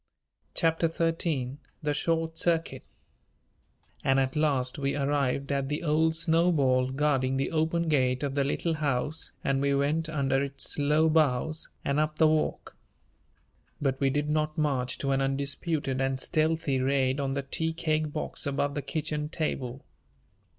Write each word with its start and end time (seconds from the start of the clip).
CHAPTER 0.55 0.87
XIII 0.87 1.57
THE 1.83 1.93
SHORT 1.93 2.35
CIRCUIT 2.35 2.83
And 4.03 4.19
at 4.19 4.35
last 4.35 4.79
we 4.79 4.95
arrived 4.95 5.51
at 5.51 5.69
the 5.69 5.83
old 5.83 6.15
snowball 6.15 6.89
guarding 6.89 7.37
the 7.37 7.51
open 7.51 7.87
gate 7.87 8.23
of 8.23 8.33
the 8.33 8.43
Little 8.43 8.73
House 8.73 9.31
and 9.43 9.61
we 9.61 9.75
went 9.75 10.09
under 10.09 10.41
its 10.43 10.79
low 10.79 11.07
boughs 11.07 11.69
and 11.85 11.99
up 11.99 12.17
the 12.17 12.27
walk. 12.27 12.75
But 13.79 13.99
we 13.99 14.09
did 14.09 14.27
not 14.27 14.57
march 14.57 14.97
to 14.97 15.11
an 15.11 15.21
undisputed 15.21 16.01
and 16.01 16.19
stealthy 16.19 16.79
raid 16.81 17.19
on 17.19 17.33
the 17.33 17.43
tea 17.43 17.71
cake 17.71 18.11
box 18.11 18.47
above 18.47 18.73
the 18.73 18.81
kitchen 18.81 19.29
table. 19.29 19.85